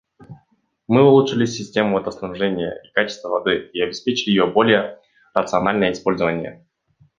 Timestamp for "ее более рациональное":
4.33-5.91